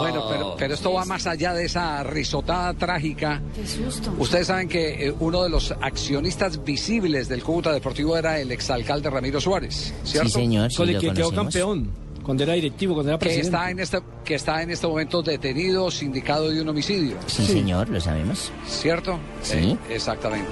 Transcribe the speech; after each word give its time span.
Bueno, 0.00 0.24
pero, 0.30 0.54
pero 0.58 0.74
esto 0.74 0.92
va 0.92 1.04
más 1.04 1.26
allá 1.26 1.52
de 1.54 1.64
esa 1.64 2.02
risotada 2.02 2.74
trágica. 2.74 3.40
Qué 3.54 3.66
susto. 3.66 4.12
Ustedes 4.18 4.46
saben 4.48 4.68
que 4.68 5.06
eh, 5.08 5.14
uno 5.20 5.42
de 5.42 5.50
los 5.50 5.72
accionistas 5.80 6.62
visibles 6.64 7.28
del 7.28 7.42
Cúcuta 7.42 7.72
Deportivo 7.72 8.16
era 8.16 8.38
el 8.38 8.50
exalcalde 8.52 9.10
Ramiro 9.10 9.40
Suárez, 9.40 9.94
¿cierto? 10.04 10.28
Sí, 10.28 10.34
señor. 10.34 10.70
sí 10.70 10.76
con 10.76 10.88
el 10.88 10.98
que 10.98 11.12
quedó 11.12 11.32
campeón 11.32 11.90
cuando 12.22 12.42
era 12.42 12.54
directivo, 12.54 12.94
cuando 12.94 13.12
era 13.12 13.18
Que 13.20 13.26
presidente. 13.26 13.56
está, 13.56 13.70
en 13.70 13.78
este, 13.78 13.98
que 14.24 14.34
está 14.34 14.60
en 14.62 14.70
este 14.70 14.86
momento 14.88 15.22
detenido, 15.22 15.90
sindicado 15.92 16.50
de 16.50 16.60
un 16.60 16.68
homicidio, 16.68 17.16
Sí, 17.26 17.46
señor, 17.46 17.88
lo 17.88 18.00
sabemos. 18.00 18.50
¿cierto? 18.66 19.18
Sí. 19.42 19.58
Eh, 19.58 19.76
exactamente. 19.90 20.50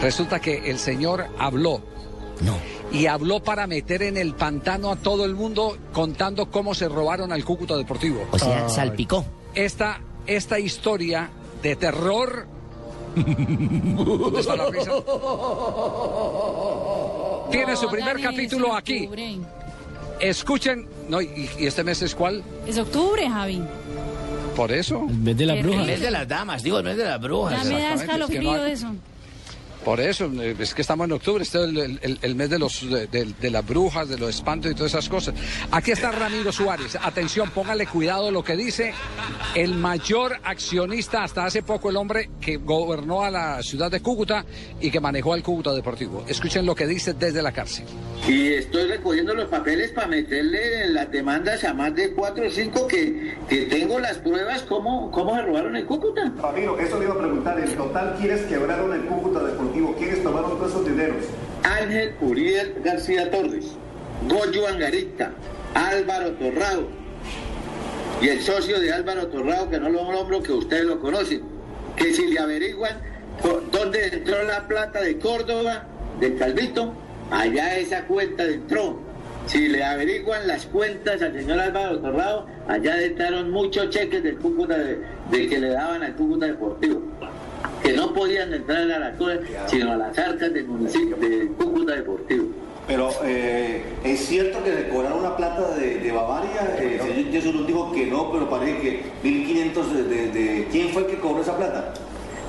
Resulta 0.00 0.38
que 0.40 0.70
el 0.70 0.78
señor 0.78 1.26
habló 1.38 1.80
No. 2.40 2.56
Y 2.92 3.06
habló 3.06 3.42
para 3.42 3.66
meter 3.66 4.02
en 4.02 4.16
el 4.16 4.34
pantano 4.34 4.90
a 4.92 4.96
todo 4.96 5.24
el 5.24 5.34
mundo 5.34 5.76
contando 5.92 6.50
cómo 6.50 6.74
se 6.74 6.88
robaron 6.88 7.32
al 7.32 7.44
Cúcuta 7.44 7.76
Deportivo. 7.76 8.24
O 8.30 8.38
sea, 8.38 8.68
salpicó. 8.68 9.24
Esta, 9.54 10.00
esta 10.26 10.58
historia 10.58 11.30
de 11.62 11.76
terror. 11.76 12.46
¿Dónde 13.16 14.40
está 14.40 14.56
la 14.56 14.66
risa? 14.70 14.90
Tiene 17.50 17.76
su 17.76 17.88
primer 17.88 18.20
capítulo 18.20 18.74
aquí. 18.74 19.08
Escuchen. 20.20 20.86
No, 21.08 21.20
y, 21.20 21.48
y 21.58 21.66
este 21.66 21.84
mes 21.84 22.02
es 22.02 22.14
cuál? 22.14 22.42
Es 22.66 22.78
octubre, 22.78 23.28
Javi. 23.28 23.62
Por 24.56 24.72
eso. 24.72 24.98
En 25.08 25.24
vez 25.24 25.36
de 25.36 25.46
la 25.46 25.54
Qué 25.54 25.62
bruja. 25.62 25.80
El 25.82 25.86
mes 25.86 26.00
de 26.00 26.10
las 26.10 26.26
damas, 26.26 26.62
digo, 26.62 26.78
el 26.78 26.84
mes 26.84 26.96
de 26.96 27.04
las 27.04 27.20
brujas. 27.20 27.62
Ya 27.62 27.68
me 27.70 27.80
da 27.82 27.92
exactamente, 27.92 27.94
es 27.94 28.26
que 28.30 28.34
escalofrío 28.36 28.52
no 28.58 28.64
hay- 28.64 28.72
eso. 28.72 28.88
Por 29.86 30.00
eso, 30.00 30.28
eh, 30.42 30.56
es 30.58 30.74
que 30.74 30.82
estamos 30.82 31.04
en 31.04 31.12
octubre, 31.12 31.44
este 31.44 31.58
es 31.58 31.64
el, 32.02 32.18
el- 32.20 32.34
mes 32.34 32.50
de, 32.50 32.58
los, 32.58 32.84
de, 32.90 33.50
las 33.52 33.64
brujas, 33.64 34.08
de 34.08 34.18
los 34.18 34.30
espantos 34.30 34.72
y 34.72 34.74
todas 34.74 34.90
esas 34.90 35.08
cosas. 35.08 35.32
Aquí 35.70 35.92
está 35.92 36.10
Ramiro 36.10 36.50
Suárez. 36.50 36.98
Atención, 37.00 37.50
póngale 37.50 37.86
cuidado 37.86 38.32
lo 38.32 38.42
que 38.42 38.56
dice 38.56 38.92
el 39.54 39.74
mayor 39.76 40.38
accionista 40.42 41.22
hasta 41.22 41.44
hace 41.46 41.62
poco, 41.62 41.88
el 41.90 41.96
hombre 41.98 42.30
que 42.40 42.56
gobernó 42.56 43.22
a 43.22 43.30
la 43.30 43.62
ciudad 43.62 43.88
de 43.88 44.00
Cúcuta 44.00 44.44
y 44.80 44.90
que 44.90 44.98
manejó 44.98 45.34
al 45.34 45.44
Cúcuta 45.44 45.72
Deportivo. 45.72 46.24
Escuchen 46.26 46.66
lo 46.66 46.74
que 46.74 46.88
dice 46.88 47.14
desde 47.14 47.40
la 47.40 47.52
cárcel. 47.52 47.84
Y 48.26 48.54
estoy 48.54 48.88
recogiendo 48.88 49.34
los 49.34 49.48
papeles 49.48 49.92
para 49.92 50.08
meterle 50.08 50.88
las 50.88 51.12
demandas 51.12 51.62
a 51.62 51.72
más 51.72 51.94
de 51.94 52.10
cuatro 52.10 52.44
o 52.48 52.50
cinco 52.50 52.88
que, 52.88 53.36
que 53.48 53.66
tengo 53.66 54.00
las 54.00 54.18
pruebas 54.18 54.62
cómo, 54.62 55.12
cómo 55.12 55.36
se 55.36 55.42
robaron 55.42 55.76
el 55.76 55.86
Cúcuta. 55.86 56.32
Ramiro, 56.42 56.76
eso 56.80 56.98
le 56.98 57.04
iba 57.04 57.14
a 57.14 57.18
preguntar. 57.18 57.60
En 57.60 57.76
total, 57.76 58.16
¿quiénes 58.18 58.40
quebraron 58.46 58.92
el 58.92 59.02
Cúcuta 59.02 59.44
Deportivo? 59.44 59.75
¿Quiénes 59.76 60.22
tomaron 60.22 60.56
todos 60.56 60.70
esos 60.70 60.86
dineros? 60.86 61.24
Ángel 61.62 62.14
Uriel 62.20 62.74
García 62.82 63.30
Torres, 63.30 63.72
Goyo 64.26 64.66
Angarita, 64.66 65.32
Álvaro 65.74 66.32
Torrado 66.32 66.86
y 68.22 68.28
el 68.28 68.40
socio 68.40 68.80
de 68.80 68.90
Álvaro 68.92 69.26
Torrado, 69.28 69.68
que 69.68 69.78
no 69.78 69.90
lo 69.90 70.10
nombro, 70.10 70.42
que 70.42 70.52
ustedes 70.52 70.86
lo 70.86 70.98
conocen, 70.98 71.42
que 71.96 72.14
si 72.14 72.26
le 72.26 72.38
averiguan 72.38 72.98
dónde 73.70 74.06
entró 74.06 74.42
la 74.44 74.66
plata 74.66 75.02
de 75.02 75.18
Córdoba, 75.18 75.84
del 76.20 76.38
Calvito, 76.38 76.94
allá 77.30 77.76
esa 77.76 78.04
cuenta 78.06 78.44
entró. 78.44 78.98
Si 79.46 79.68
le 79.68 79.84
averiguan 79.84 80.48
las 80.48 80.66
cuentas 80.66 81.22
al 81.22 81.32
señor 81.34 81.60
Álvaro 81.60 82.00
Torrado, 82.00 82.46
allá 82.66 83.00
entraron 83.02 83.50
muchos 83.50 83.90
cheques 83.90 84.22
del 84.22 84.38
Cúcuta 84.38 84.76
de, 84.78 85.00
de 85.30 85.48
que 85.48 85.58
le 85.58 85.68
daban 85.68 86.02
al 86.02 86.16
Cúcuta 86.16 86.46
Deportivo 86.46 87.02
que 87.86 87.92
no 87.96 88.12
podían 88.12 88.52
entrar 88.52 88.90
a 88.90 88.98
la 88.98 89.12
cosa, 89.12 89.38
sino 89.66 89.92
a 89.92 89.96
las 89.96 90.18
arcas 90.18 90.52
del 90.52 90.66
municipio 90.66 91.16
de 91.16 91.48
Cúcuta 91.58 91.92
Deportivo. 91.94 92.46
Pero, 92.86 93.10
eh, 93.24 93.82
¿es 94.04 94.20
cierto 94.26 94.62
que 94.62 94.72
le 94.72 94.88
cobraron 94.88 95.18
una 95.20 95.36
plata 95.36 95.74
de, 95.76 95.98
de 95.98 96.12
Bavaria? 96.12 96.76
Eh, 96.78 97.00
señor 97.02 97.32
Jesús 97.32 97.54
nos 97.54 97.66
dijo 97.66 97.92
que 97.92 98.06
no, 98.06 98.30
pero 98.32 98.48
parece 98.48 98.80
que 98.80 99.02
1.500 99.24 99.86
de, 99.92 100.02
de, 100.04 100.28
de- 100.30 100.68
¿Quién 100.70 100.88
fue 100.90 101.02
el 101.02 101.08
que 101.08 101.18
cobró 101.18 101.42
esa 101.42 101.56
plata? 101.56 101.94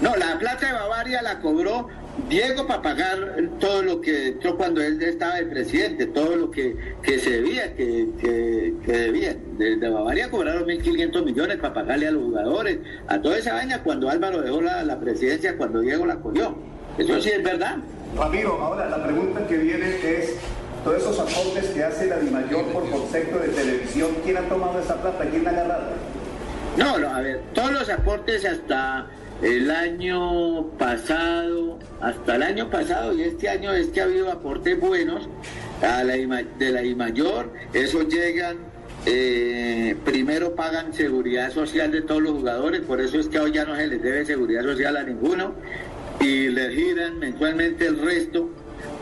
No, 0.02 0.16
la 0.16 0.38
plata 0.38 0.68
de 0.68 0.74
Bavaria 0.74 1.22
la 1.24 1.40
cobró 1.40 1.88
Diego 2.30 2.68
para 2.68 2.82
pagar 2.82 3.18
todo 3.60 3.84
lo 3.84 4.02
que 4.02 4.30
entró 4.30 4.58
cuando 4.58 4.82
él 4.82 5.02
estaba 5.02 5.36
de 5.36 5.46
presidente, 5.46 6.08
todo 6.08 6.36
lo 6.36 6.52
que, 6.52 6.76
que 7.02 7.20
se 7.20 7.30
debía, 7.30 7.74
que, 7.76 8.08
que, 8.20 8.74
que 8.84 8.92
debían. 8.92 9.38
De, 9.58 9.78
de 9.78 9.90
Bavaria 9.90 10.30
cobraron 10.30 10.66
1.500 10.66 11.24
millones 11.24 11.58
para 11.58 11.74
pagarle 11.74 12.08
a 12.08 12.12
los 12.12 12.24
jugadores, 12.24 12.80
a 13.08 13.22
toda 13.22 13.38
esa 13.38 13.54
vaina 13.54 13.82
cuando 13.84 14.10
Álvaro 14.10 14.42
dejó 14.42 14.62
la, 14.62 14.84
la 14.84 15.00
presidencia, 15.00 15.56
cuando 15.58 15.80
Diego 15.82 16.06
la 16.06 16.18
cogió. 16.18 16.58
Eso 16.98 17.22
sí 17.22 17.30
es 17.30 17.44
verdad. 17.44 17.78
Ramiro, 18.18 18.60
ahora 18.62 18.90
la 18.90 19.04
pregunta 19.04 19.46
que 19.48 19.58
viene 19.58 19.88
es, 20.04 20.36
todos 20.84 20.98
esos 20.98 21.20
aportes 21.20 21.70
que 21.70 21.84
hace 21.84 22.08
la 22.08 22.18
DIMAYOR 22.18 22.66
por 22.74 22.90
concepto 22.90 23.40
de 23.40 23.50
televisión, 23.50 24.10
¿quién 24.24 24.38
ha 24.38 24.42
tomado 24.42 24.80
esa 24.80 25.00
plata? 25.02 25.24
¿Quién 25.30 25.44
la 25.44 25.52
ha 25.52 25.54
agarrado? 25.54 25.84
No, 26.78 26.98
no, 26.98 27.10
a 27.14 27.22
ver, 27.22 27.42
todos 27.54 27.72
los 27.72 27.90
aportes 27.90 28.46
hasta 28.46 29.08
el 29.42 29.70
año 29.72 30.68
pasado, 30.80 31.80
hasta 32.02 32.36
el 32.36 32.44
año 32.44 32.70
pasado 32.70 33.14
y 33.14 33.22
este 33.22 33.50
año 33.50 33.72
es 33.74 33.88
que 33.88 34.02
ha 34.02 34.06
habido 34.06 34.32
aportes 34.32 34.80
buenos 34.80 35.28
a 35.82 36.04
la 36.04 36.18
IMA- 36.18 36.44
de 36.58 36.72
la 36.72 36.84
IMAYOR, 36.84 37.52
esos 37.74 38.08
llegan, 38.08 38.58
eh, 39.06 39.96
primero 40.06 40.56
pagan 40.56 40.94
seguridad 40.94 41.52
social 41.52 41.92
de 41.92 42.02
todos 42.02 42.22
los 42.22 42.32
jugadores, 42.34 42.82
por 42.82 43.00
eso 43.00 43.20
es 43.20 43.28
que 43.28 43.40
hoy 43.40 43.52
ya 43.52 43.64
no 43.66 43.76
se 43.76 43.88
les 43.88 44.02
debe 44.02 44.26
seguridad 44.26 44.64
social 44.64 44.98
a 44.98 45.04
ninguno, 45.04 45.54
y 46.20 46.48
les 46.50 46.74
giran 46.76 47.20
mensualmente 47.20 47.86
el 47.86 48.00
resto 48.00 48.50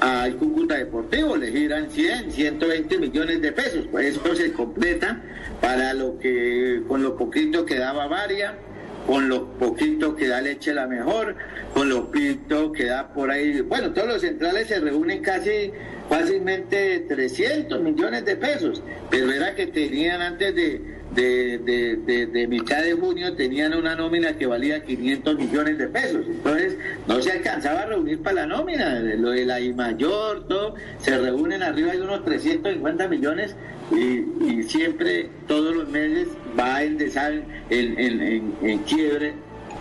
al 0.01 0.35
Cúcuta 0.35 0.75
Deportivo, 0.75 1.37
le 1.37 1.49
giran 1.49 1.89
100, 1.89 2.29
120 2.31 2.97
millones 2.97 3.41
de 3.41 3.51
pesos, 3.53 3.87
pues 3.89 4.07
eso 4.17 4.35
se 4.35 4.51
completa 4.51 5.21
para 5.61 5.93
lo 5.93 6.19
que, 6.19 6.81
con 6.89 7.01
lo 7.01 7.15
poquito 7.15 7.65
que 7.65 7.79
da 7.79 7.93
Bavaria, 7.93 8.57
con 9.05 9.29
lo 9.29 9.45
poquito 9.53 10.15
que 10.15 10.27
da 10.27 10.41
leche 10.41 10.73
la 10.73 10.87
mejor, 10.87 11.35
con 11.73 11.89
lo 11.89 12.05
poquito 12.05 12.71
que 12.71 12.85
da 12.85 13.13
por 13.13 13.29
ahí, 13.29 13.61
bueno, 13.61 13.91
todos 13.91 14.07
los 14.07 14.21
centrales 14.21 14.67
se 14.67 14.79
reúnen 14.79 15.21
casi 15.21 15.71
fácilmente 16.09 17.05
300 17.07 17.81
millones 17.81 18.25
de 18.25 18.35
pesos, 18.35 18.81
pero 19.09 19.31
era 19.31 19.55
que 19.55 19.67
tenían 19.67 20.21
antes 20.21 20.55
de, 20.55 20.81
de, 21.15 21.57
de, 21.59 21.95
de- 21.97 22.25
de 22.27 22.47
mitad 22.47 22.83
de 22.83 22.93
junio, 22.93 23.33
tenían 23.35 23.73
una 23.73 23.95
nómina 23.95 24.37
que 24.37 24.45
valía 24.45 24.83
500 24.83 25.37
millones 25.37 25.77
de 25.77 25.87
pesos, 25.87 26.25
entonces 26.27 26.77
no 27.07 27.21
se 27.21 27.31
alcanzaba 27.31 27.81
a 27.81 27.85
reunir 27.85 28.21
para 28.21 28.41
la 28.41 28.47
nómina, 28.47 28.99
lo 28.99 29.31
de 29.31 29.45
la 29.45 29.59
I 29.61 29.73
mayor, 29.73 30.47
todo, 30.47 30.75
se 30.99 31.17
reúnen 31.17 31.63
arriba 31.63 31.93
de 31.93 32.01
unos 32.01 32.23
350 32.25 33.07
millones 33.07 33.55
y, 33.91 34.63
siempre 34.63 35.29
todos 35.47 35.75
los 35.75 35.87
meses 35.89 36.27
va 36.59 36.83
en, 36.83 36.97
desa- 36.99 37.41
en, 37.69 37.99
en, 37.99 38.21
en, 38.21 38.53
en 38.63 38.79
quiebre 38.79 39.33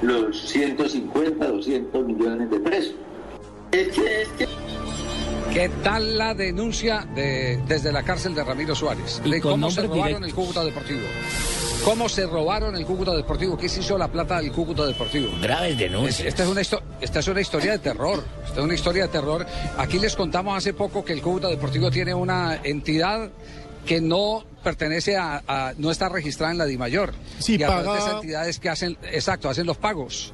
los 0.02 0.38
150, 0.50 1.46
200 1.46 2.06
millones 2.06 2.50
de 2.50 2.60
pesos. 2.60 2.94
Es 3.72 3.88
que, 3.88 4.22
es 4.22 4.28
que 4.38 4.46
¿Qué 5.54 5.68
tal 5.84 6.18
la 6.18 6.34
denuncia 6.34 7.06
de, 7.14 7.58
desde 7.68 7.92
la 7.92 8.02
cárcel 8.02 8.34
de 8.34 8.42
Ramiro 8.42 8.74
Suárez? 8.74 9.22
De 9.24 9.40
cómo 9.40 9.70
se 9.70 9.82
robaron 9.82 10.04
directos. 10.06 10.28
el 10.28 10.34
Cúcuta 10.34 10.64
Deportivo. 10.64 11.00
¿Cómo 11.84 12.08
se 12.08 12.26
robaron 12.26 12.74
el 12.76 12.84
Cúcuta 12.84 13.12
Deportivo? 13.14 13.56
¿Qué 13.56 13.68
se 13.68 13.80
hizo 13.80 13.96
la 13.96 14.08
plata 14.08 14.40
del 14.40 14.50
Cúcuta 14.50 14.84
Deportivo? 14.84 15.30
Graves 15.40 15.72
Es- 15.72 15.78
denuncias. 15.78 16.26
Esta 16.28 16.42
es, 16.42 16.48
una 16.48 16.60
histo- 16.60 16.82
esta 17.00 17.20
es 17.20 17.28
una 17.28 17.40
historia 17.40 17.72
de 17.72 17.78
terror. 17.78 18.24
Esta 18.44 18.58
es 18.58 18.64
una 18.64 18.74
historia 18.74 19.02
de 19.04 19.08
terror. 19.10 19.46
Aquí 19.78 19.98
les 20.00 20.16
contamos 20.16 20.56
hace 20.58 20.74
poco 20.74 21.04
que 21.04 21.12
el 21.12 21.22
Cúcuta 21.22 21.46
Deportivo 21.48 21.88
tiene 21.90 22.14
una 22.14 22.58
entidad 22.64 23.30
que 23.86 24.00
no 24.00 24.44
pertenece 24.64 25.16
a, 25.16 25.42
a- 25.46 25.72
no 25.78 25.92
está 25.92 26.08
registrada 26.08 26.50
en 26.52 26.58
la 26.58 26.64
DIMAYOR. 26.64 27.12
Sí, 27.38 27.56
y 27.58 27.62
a 27.62 27.66
través 27.68 27.84
de 27.84 27.90
paga- 27.90 27.98
esas 28.00 28.14
entidades 28.14 28.58
que 28.58 28.68
hacen, 28.70 28.96
exacto, 29.12 29.48
hacen 29.48 29.66
los 29.66 29.76
pagos. 29.76 30.32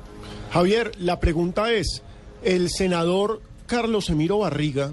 Javier, 0.53 0.93
la 0.99 1.21
pregunta 1.21 1.71
es, 1.73 2.03
el 2.43 2.71
senador 2.71 3.43
Carlos 3.67 4.09
Emiro 4.09 4.39
Barriga, 4.39 4.93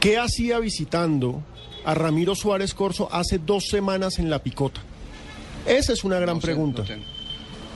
¿qué 0.00 0.18
hacía 0.18 0.58
visitando 0.58 1.42
a 1.84 1.94
Ramiro 1.94 2.34
Suárez 2.34 2.74
Corso 2.74 3.08
hace 3.12 3.38
dos 3.38 3.64
semanas 3.70 4.18
en 4.18 4.30
La 4.30 4.38
Picota? 4.42 4.80
Esa 5.66 5.92
es 5.92 6.04
una 6.04 6.18
gran 6.18 6.36
No 6.36 6.40
sé, 6.40 6.46
pregunta. 6.46 6.82
no 6.82 6.88
tengo- 6.88 7.04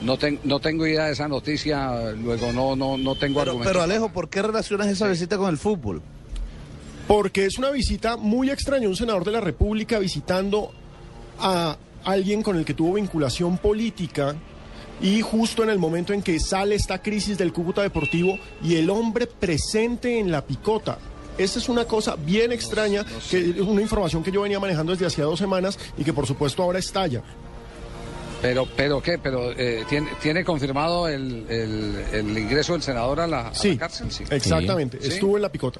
No, 0.01 0.17
ten- 0.17 0.39
no 0.43 0.59
tengo 0.59 0.85
idea 0.85 1.05
de 1.05 1.13
esa 1.13 1.27
noticia, 1.29 2.11
luego 2.11 2.51
no, 2.51 2.75
no, 2.75 2.97
no 2.97 3.15
tengo 3.15 3.39
Pero, 3.39 3.51
argumentos. 3.51 3.71
pero 3.71 3.81
Alejo, 3.83 4.09
¿por 4.11 4.27
qué 4.29 4.41
relacionas 4.41 4.87
esa 4.87 5.07
visita 5.07 5.37
con 5.37 5.49
el 5.49 5.57
fútbol? 5.57 6.01
Porque 7.07 7.45
es 7.45 7.57
una 7.57 7.69
visita 7.69 8.17
muy 8.17 8.49
extraña, 8.49 8.87
un 8.89 8.95
senador 8.97 9.23
de 9.23 9.31
la 9.31 9.39
República 9.41 9.99
visitando 9.99 10.71
a 11.39 11.77
alguien 12.03 12.41
con 12.43 12.57
el 12.57 12.65
que 12.65 12.73
tuvo 12.73 12.93
vinculación 12.95 13.57
política 13.57 14.35
y 15.01 15.21
justo 15.21 15.63
en 15.63 15.69
el 15.69 15.79
momento 15.79 16.11
en 16.13 16.21
que 16.21 16.37
sale 16.39 16.75
esta 16.75 17.01
crisis 17.01 17.37
del 17.37 17.53
Cúcuta 17.53 17.81
Deportivo 17.81 18.37
y 18.63 18.75
el 18.75 18.89
hombre 18.89 19.27
presente 19.27 20.19
en 20.19 20.31
la 20.31 20.45
picota. 20.45 20.97
Esta 21.37 21.59
es 21.59 21.67
una 21.69 21.85
cosa 21.85 22.15
bien 22.15 22.51
extraña, 22.51 23.05
que 23.29 23.39
es 23.51 23.59
una 23.59 23.81
información 23.81 24.23
que 24.23 24.31
yo 24.31 24.41
venía 24.41 24.59
manejando 24.59 24.91
desde 24.93 25.05
hacía 25.07 25.25
dos 25.25 25.39
semanas 25.39 25.77
y 25.97 26.03
que 26.03 26.13
por 26.13 26.27
supuesto 26.27 26.61
ahora 26.63 26.79
estalla. 26.79 27.21
Pero, 28.41 28.67
pero 28.75 29.01
qué, 29.01 29.17
pero 29.17 29.51
eh, 29.53 29.85
¿tiene, 29.87 30.09
tiene 30.21 30.43
confirmado 30.43 31.07
el, 31.07 31.45
el- 31.49 32.03
el 32.11 32.37
ingreso 32.37 32.73
del 32.73 32.81
senador 32.81 33.21
a 33.21 33.27
la, 33.27 33.39
a 33.39 33.43
la 33.49 33.55
Sí, 33.55 33.77
cárcel, 33.77 34.11
sí. 34.11 34.25
exactamente, 34.29 34.99
Sí. 35.01 35.07
estuvo 35.09 35.37
en 35.37 35.43
la 35.43 35.49
picota. 35.51 35.79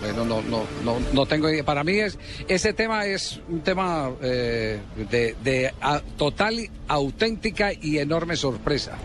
Bueno, 0.00 0.24
no, 0.26 0.42
no, 0.42 0.64
no, 0.84 0.98
no 1.14 1.24
tengo 1.26 1.48
idea. 1.48 1.64
Para 1.64 1.82
mí 1.82 1.98
es 1.98 2.18
ese 2.48 2.74
tema 2.74 3.06
es 3.06 3.40
un 3.48 3.60
tema 3.62 4.10
eh, 4.20 4.78
de, 5.10 5.34
de 5.42 5.72
a- 5.80 6.02
total, 6.18 6.68
auténtica 6.88 7.72
y 7.72 7.96
enorme 7.98 8.36
sorpresa. 8.36 8.98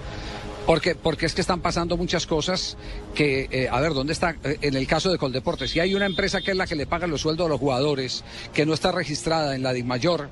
Porque, 0.70 0.94
porque 0.94 1.26
es 1.26 1.34
que 1.34 1.42
están 1.42 1.62
pasando 1.62 1.98
muchas 1.98 2.28
cosas 2.28 2.78
que, 3.16 3.48
eh, 3.50 3.68
a 3.72 3.80
ver, 3.80 3.96
¿dónde 3.96 4.14
está? 4.14 4.36
Eh, 4.44 4.60
En 4.62 4.76
el 4.76 4.86
caso 4.86 5.10
de 5.10 5.18
Coldeportes, 5.18 5.72
si 5.72 5.80
hay 5.80 5.96
una 5.96 6.06
empresa 6.06 6.42
que 6.42 6.52
es 6.52 6.58
la 6.58 6.68
que 6.68 6.76
le 6.76 6.86
paga 6.86 7.08
los 7.08 7.22
sueldos 7.22 7.48
a 7.48 7.50
los 7.50 7.60
jugadores, 7.60 8.24
que 8.54 8.68
no 8.68 8.76
está 8.76 8.92
registrada 8.92 9.56
en 9.56 9.64
la 9.64 9.74
DIMAYOR, 9.74 10.30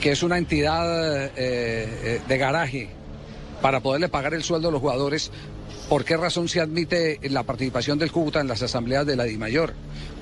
que 0.00 0.10
es 0.10 0.24
una 0.24 0.36
entidad 0.36 1.30
eh, 1.36 2.20
de 2.26 2.38
garaje 2.38 2.88
para 3.62 3.78
poderle 3.78 4.08
pagar 4.08 4.34
el 4.34 4.42
sueldo 4.42 4.70
a 4.70 4.72
los 4.72 4.80
jugadores, 4.80 5.30
¿por 5.88 6.04
qué 6.04 6.16
razón 6.16 6.48
se 6.48 6.60
admite 6.60 7.20
la 7.30 7.44
participación 7.44 8.00
del 8.00 8.10
Cúcuta 8.10 8.40
en 8.40 8.48
las 8.48 8.64
asambleas 8.64 9.06
de 9.06 9.14
la 9.14 9.22
DIMAYOR? 9.22 9.74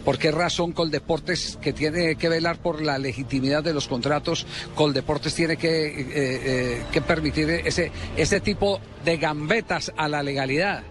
¿Por 0.04 0.18
qué 0.18 0.30
razón 0.30 0.72
Coldeportes, 0.72 1.58
que 1.62 1.72
tiene 1.72 2.16
que 2.16 2.28
velar 2.28 2.58
por 2.58 2.82
la 2.82 2.98
legitimidad 2.98 3.62
de 3.62 3.72
los 3.72 3.88
contratos, 3.88 4.46
Coldeportes 4.74 5.34
tiene 5.34 5.56
que, 5.56 5.86
eh, 5.86 6.06
eh, 6.14 6.82
que 6.92 7.00
permitir 7.00 7.48
ese, 7.50 7.90
ese 8.16 8.40
tipo 8.40 8.80
de 9.04 9.16
gambetas 9.16 9.92
a 9.96 10.08
la 10.08 10.22
legalidad? 10.22 10.82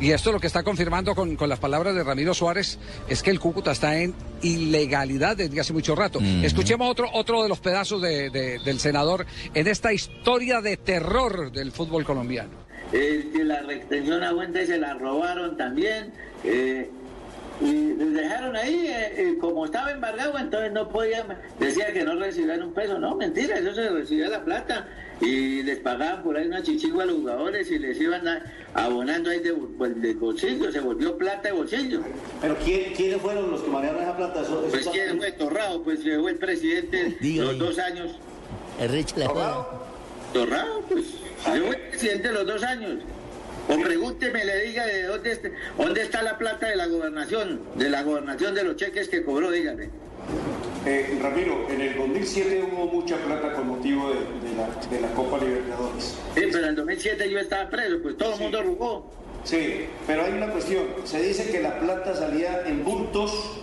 Y 0.00 0.12
esto 0.12 0.32
lo 0.32 0.40
que 0.40 0.46
está 0.46 0.62
confirmando 0.62 1.14
con, 1.14 1.36
con 1.36 1.50
las 1.50 1.58
palabras 1.58 1.94
de 1.94 2.02
Ramiro 2.02 2.32
Suárez 2.32 2.78
es 3.06 3.22
que 3.22 3.30
el 3.30 3.38
Cúcuta 3.38 3.72
está 3.72 3.98
en 3.98 4.14
ilegalidad 4.40 5.36
desde 5.36 5.60
hace 5.60 5.72
mucho 5.74 5.94
rato. 5.94 6.20
Escuchemos 6.42 6.90
otro, 6.90 7.06
otro 7.12 7.42
de 7.42 7.50
los 7.50 7.60
pedazos 7.60 8.00
de- 8.00 8.30
de- 8.30 8.58
del 8.64 8.80
senador 8.80 9.26
en 9.52 9.66
esta 9.68 9.92
historia 9.92 10.62
de 10.62 10.78
terror 10.78 11.52
del 11.52 11.70
fútbol 11.70 12.04
colombiano. 12.06 12.50
Eh, 12.94 13.28
que 13.32 13.44
la 13.44 13.60
retención 13.60 14.24
a 14.24 14.32
fuente 14.32 14.66
se 14.66 14.78
la 14.78 14.94
robaron 14.94 15.56
también. 15.56 16.12
eh, 16.44 16.90
y 17.60 17.94
les 17.94 18.12
dejaron 18.14 18.56
ahí, 18.56 18.86
eh, 18.86 19.12
eh, 19.16 19.38
como 19.40 19.64
estaba 19.66 19.90
embargado, 19.90 20.38
entonces 20.38 20.72
no 20.72 20.88
podían, 20.88 21.26
decía 21.58 21.92
que 21.92 22.02
no 22.04 22.14
recibían 22.14 22.62
un 22.62 22.72
peso. 22.72 22.98
No, 22.98 23.14
mentira, 23.16 23.58
eso 23.58 23.74
se 23.74 23.88
recibía 23.90 24.28
la 24.28 24.44
plata. 24.44 24.88
Y 25.20 25.62
les 25.62 25.78
pagaban 25.80 26.22
por 26.22 26.36
ahí 26.38 26.46
una 26.46 26.62
chichigua 26.62 27.02
a 27.02 27.06
los 27.06 27.16
jugadores 27.16 27.70
y 27.70 27.78
les 27.78 28.00
iban 28.00 28.26
a- 28.26 28.42
abonando 28.72 29.28
ahí 29.28 29.40
de, 29.40 29.52
pues, 29.52 30.00
de 30.00 30.14
bolsillo, 30.14 30.72
se 30.72 30.80
volvió 30.80 31.18
plata 31.18 31.48
de 31.48 31.52
bolsillo. 31.52 32.00
Pero 32.40 32.56
¿quién- 32.64 32.94
¿quiénes 32.94 33.20
fueron 33.20 33.50
los 33.50 33.60
que 33.60 33.68
manejaron 33.70 34.02
esa 34.02 34.16
plata? 34.16 34.40
Eso- 34.40 34.60
eso 34.62 34.70
Pues 34.70 34.88
quién 34.88 35.18
fue 35.18 35.32
Torrado, 35.32 35.82
pues 35.82 36.00
fue 36.02 36.30
el 36.30 36.38
presidente 36.38 37.18
Diga 37.20 37.42
los 37.44 37.52
ahí. 37.52 37.58
dos 37.58 37.78
años. 37.78 38.12
El 38.80 38.88
Rich 38.88 39.16
la. 39.18 39.26
Torrado, 40.32 40.82
pues 40.88 41.04
yo 41.54 41.66
fui 41.66 41.76
presidente 41.90 42.32
los 42.32 42.46
dos 42.46 42.62
años. 42.62 43.00
O 43.68 43.78
pregúnteme, 43.80 44.44
le 44.44 44.62
diga 44.64 44.86
de 44.86 45.02
dónde, 45.04 45.32
está- 45.32 45.50
dónde 45.78 46.02
está 46.02 46.22
la 46.22 46.36
plata 46.38 46.66
de 46.68 46.76
la 46.76 46.86
gobernación, 46.86 47.60
de 47.76 47.88
la 47.88 48.02
gobernación 48.02 48.54
de 48.54 48.64
los 48.64 48.76
cheques 48.76 49.08
que 49.08 49.22
cobró, 49.24 49.50
dígame. 49.50 49.90
Eh, 50.86 51.18
Ramiro, 51.22 51.66
en 51.70 51.80
el 51.82 51.96
2007 51.96 52.64
hubo 52.72 52.86
mucha 52.86 53.16
plata 53.18 53.52
con 53.52 53.68
motivo 53.68 54.08
de, 54.10 54.14
de 54.48 54.56
la, 54.56 54.68
de 54.90 55.00
la 55.00 55.08
Copa 55.14 55.38
Libertadores. 55.38 56.16
Sí, 56.34 56.40
pero 56.50 56.58
en 56.58 56.64
el 56.70 56.74
2007 56.76 57.30
yo 57.30 57.38
estaba 57.38 57.68
preso, 57.68 57.98
pues 58.02 58.16
todo 58.16 58.30
el 58.30 58.36
Sí. 58.36 58.42
mundo 58.44 58.62
rugó. 58.62 59.10
Sí, 59.44 59.86
pero 60.06 60.24
hay 60.24 60.32
una 60.32 60.48
cuestión. 60.48 60.84
Se 61.04 61.20
dice 61.22 61.50
que 61.50 61.60
la 61.60 61.78
plata 61.78 62.14
salía 62.14 62.62
en 62.66 62.82
bultos 62.84 63.60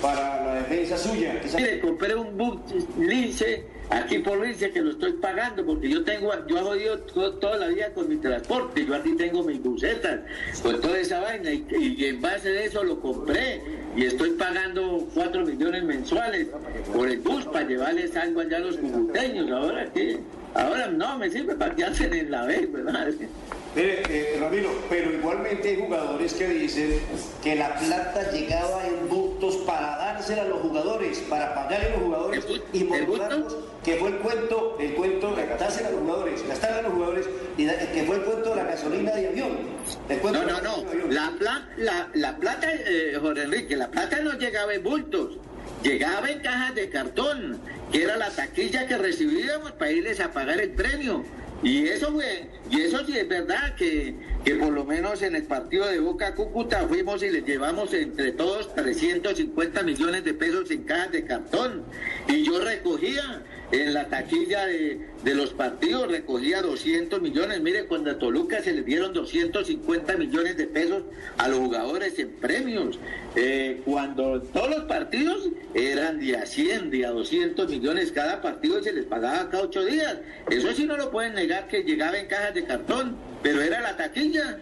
para 0.00 0.39
defensa 0.60 0.96
suya. 0.98 1.40
Mire, 1.56 1.80
compré 1.80 2.14
un 2.14 2.36
bus 2.36 2.58
lince, 2.98 3.64
aquí 3.90 4.18
por 4.20 4.40
lince, 4.44 4.70
que 4.70 4.80
lo 4.80 4.90
estoy 4.92 5.12
pagando, 5.14 5.64
porque 5.64 5.88
yo 5.88 6.04
tengo, 6.04 6.32
yo 6.46 6.58
jodido 6.64 6.98
to- 7.00 7.34
toda 7.34 7.56
la 7.58 7.68
vida 7.68 7.92
con 7.92 8.08
mi 8.08 8.16
transporte, 8.16 8.84
yo 8.86 8.94
aquí 8.94 9.14
tengo 9.16 9.42
mis 9.42 9.62
bucetas, 9.62 10.20
con 10.62 10.80
toda 10.80 10.98
esa 10.98 11.20
vaina, 11.20 11.50
y, 11.52 11.64
y 11.98 12.04
en 12.06 12.20
base 12.20 12.48
de 12.50 12.66
eso 12.66 12.82
lo 12.84 13.00
compré, 13.00 13.60
y 13.96 14.04
estoy 14.04 14.30
pagando 14.30 15.06
4 15.14 15.44
millones 15.44 15.82
mensuales 15.84 16.46
por 16.94 17.08
el 17.08 17.18
bus 17.20 17.44
para 17.46 17.66
llevarles 17.66 18.16
algo 18.16 18.40
allá 18.40 18.56
a 18.58 18.60
los 18.60 18.76
cubuteños, 18.76 19.50
ahora 19.50 19.90
qué, 19.92 20.18
ahora 20.54 20.86
no, 20.88 21.18
me 21.18 21.30
sirve 21.30 21.54
para 21.56 21.74
que 21.74 21.84
hacen 21.84 22.12
en 22.14 22.30
la 22.30 22.44
vez, 22.46 22.70
¿verdad? 22.72 23.08
Mire, 23.76 24.02
eh, 24.08 24.36
Ramiro, 24.40 24.68
pero 24.88 25.12
igualmente 25.12 25.68
hay 25.68 25.76
jugadores 25.76 26.34
que 26.34 26.48
dicen 26.48 26.90
que 27.40 27.54
la 27.54 27.72
plata 27.76 28.32
llegaba 28.32 28.84
en 28.84 29.08
para 29.66 29.96
dársela 29.96 30.42
a 30.42 30.44
los 30.46 30.60
jugadores, 30.60 31.18
para 31.28 31.54
pagarle 31.54 31.86
a 31.86 31.90
los 31.90 32.00
jugadores 32.00 32.44
¿En 32.44 32.50
bu- 32.52 32.62
y 32.72 32.82
bultos? 33.06 33.56
que 33.84 33.96
fue 33.96 34.08
el 34.10 34.16
cuento, 34.18 34.76
el 34.78 34.94
cuento 34.94 35.34
de 35.34 35.46
a 35.86 35.90
los 35.90 36.00
jugadores, 36.00 36.46
gastarla 36.46 36.78
a 36.78 36.82
los 36.82 36.92
jugadores, 36.92 37.26
y 37.56 37.64
da- 37.64 37.78
que 37.92 38.04
fue 38.04 38.16
el 38.16 38.22
cuento 38.22 38.50
de 38.50 38.56
la 38.56 38.64
gasolina 38.64 39.12
de 39.12 39.28
avión. 39.28 39.58
El 40.08 40.18
No, 40.22 40.44
no, 40.44 40.60
no. 40.60 41.10
pla- 41.38 41.68
la, 41.78 42.08
la 42.14 42.36
plata, 42.36 42.68
eh, 42.72 43.16
Jorge 43.20 43.42
Enrique, 43.44 43.76
la 43.76 43.88
plata 43.90 44.20
no 44.20 44.32
llegaba 44.34 44.74
en 44.74 44.82
bultos. 44.82 45.38
Llegaba 45.82 46.30
en 46.30 46.40
cajas 46.40 46.74
de 46.74 46.90
cartón, 46.90 47.58
que 47.90 48.02
era 48.02 48.16
la 48.18 48.28
taquilla 48.30 48.86
que 48.86 48.98
recibíamos 48.98 49.72
para 49.72 49.90
irles 49.90 50.20
a 50.20 50.30
pagar 50.32 50.60
el 50.60 50.70
premio. 50.72 51.24
Y 51.62 51.86
eso 51.88 52.10
fue, 52.12 52.48
y 52.70 52.80
eso 52.80 53.04
sí 53.04 53.18
es 53.18 53.28
verdad 53.28 53.74
que, 53.76 54.14
que 54.44 54.54
por 54.54 54.72
lo 54.72 54.84
menos 54.84 55.20
en 55.20 55.36
el 55.36 55.42
partido 55.42 55.86
de 55.86 56.00
Boca 56.00 56.34
Cúcuta 56.34 56.86
fuimos 56.88 57.22
y 57.22 57.28
les 57.30 57.44
llevamos 57.44 57.92
entre 57.92 58.32
todos 58.32 58.74
350 58.74 59.82
millones 59.82 60.24
de 60.24 60.32
pesos 60.32 60.70
en 60.70 60.84
cajas 60.84 61.12
de 61.12 61.24
cartón. 61.24 61.84
Y 62.28 62.44
yo 62.44 62.60
recogía 62.60 63.42
en 63.72 63.94
la 63.94 64.08
taquilla 64.08 64.66
de, 64.66 65.00
de 65.22 65.34
los 65.34 65.50
partidos, 65.50 66.10
recogía 66.10 66.62
200 66.62 67.20
millones. 67.20 67.60
Mire, 67.60 67.86
cuando 67.86 68.10
a 68.10 68.18
Toluca 68.18 68.62
se 68.62 68.72
les 68.72 68.84
dieron 68.84 69.12
250 69.12 70.16
millones 70.16 70.56
de 70.56 70.66
pesos 70.66 71.04
a 71.38 71.48
los 71.48 71.58
jugadores 71.58 72.18
en 72.18 72.30
premios. 72.30 72.98
Eh, 73.36 73.80
cuando 73.84 74.40
todos 74.42 74.70
los 74.70 74.84
partidos 74.84 75.48
eran 75.74 76.18
de 76.18 76.36
a 76.36 76.46
100, 76.46 76.90
de 76.90 77.06
a 77.06 77.10
200 77.10 77.68
millones 77.68 78.12
cada 78.12 78.42
partido 78.42 78.82
se 78.82 78.92
les 78.92 79.04
pagaba 79.04 79.50
cada 79.50 79.64
ocho 79.64 79.84
días. 79.84 80.18
Eso 80.50 80.72
sí 80.72 80.84
no 80.84 80.96
lo 80.96 81.10
pueden 81.10 81.34
negar 81.34 81.68
que 81.68 81.82
llegaba 81.82 82.18
en 82.18 82.26
cajas 82.26 82.54
de 82.54 82.64
cartón, 82.64 83.16
pero 83.42 83.62
era 83.62 83.80
la 83.80 83.96
taquilla. 83.96 84.58